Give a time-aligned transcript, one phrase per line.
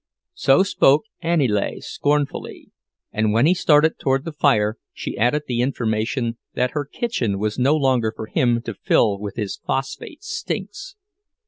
[0.33, 2.71] So spoke Aniele, scornfully,
[3.11, 7.59] and when he started toward the fire she added the information that her kitchen was
[7.59, 10.95] no longer for him to fill with his phosphate stinks.